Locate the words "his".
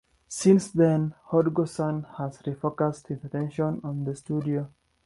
3.09-3.23